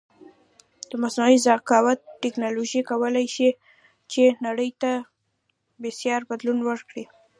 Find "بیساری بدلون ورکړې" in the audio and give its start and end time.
5.81-7.03